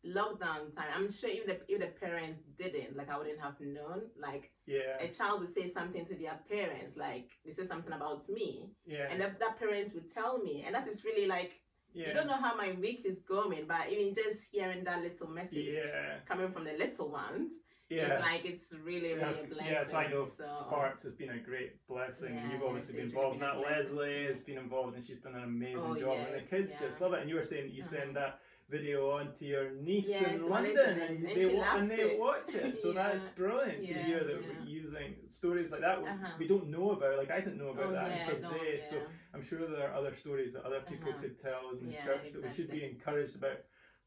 [0.05, 0.89] lockdown time.
[0.95, 4.01] I'm sure even the if the parents didn't, like I wouldn't have known.
[4.15, 8.27] Like Yeah, a child would say something to their parents, like they say something about
[8.29, 11.53] me, yeah, and that, that parent would tell me, and that is really like
[11.93, 15.27] yeah, you don't know how my week is going, but even just hearing that little
[15.27, 17.51] message yeah, coming from the little ones,
[17.89, 18.05] yeah.
[18.05, 19.73] it's like it's really Yeah, really a blessing.
[19.73, 22.37] yeah, so I know So, Sparks has been a great blessing.
[22.37, 23.55] and You've obviously been it's involved in that.
[23.55, 26.17] been a blessing Leslie has been involved and she's done an amazing Oh, job.
[26.17, 26.87] and the kids yeah.
[26.87, 27.19] just love it.
[27.21, 27.97] And you were saying that you Uh-huh.
[27.97, 28.39] send that
[28.71, 31.45] video on to your niece Yeah, in to my niece London and and, and they,
[31.45, 32.19] wa- and they it.
[32.19, 32.79] watch it.
[32.81, 33.35] So that's Yeah.
[33.41, 34.47] brilliant to hear that yeah.
[34.47, 36.33] we're using stories like that we- Uh-huh.
[36.39, 37.17] we don't know about.
[37.21, 38.77] Like I didn't know about Oh that yeah, until no, today.
[38.79, 38.89] yeah.
[38.89, 38.95] So
[39.33, 41.21] I'm sure there are other stories that other people Uh-huh.
[41.21, 43.59] could tell in the Yeah, church that we should be encouraged about.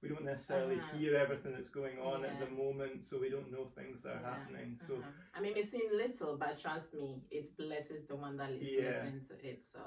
[0.03, 0.97] We don't necessarily Uh-huh.
[0.99, 4.21] hear everything that's going on at the moment, so we don't know things that are
[4.21, 4.31] Yeah.
[4.33, 4.69] happening.
[4.87, 5.11] So Uh-huh.
[5.37, 8.87] I mean, it seems little, but trust me, it blesses the one that is Yeah.
[8.89, 9.61] listening to it.
[9.65, 9.81] So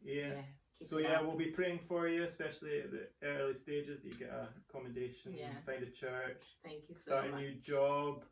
[0.00, 0.42] yeah.
[0.80, 1.26] Keep So it yeah, up.
[1.26, 4.00] we'll be praying for you, especially at the early stages.
[4.02, 5.52] That you get a accommodation, Yeah.
[5.66, 8.24] find a church, thank you so start a new job,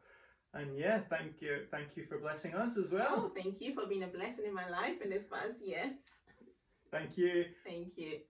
[0.55, 3.33] and yeah, thank you, thank you for blessing us as Oh, well.
[3.37, 6.11] thank you for being a blessing in my life in this past years.
[6.91, 7.45] Thank you.
[7.67, 8.21] Thank you.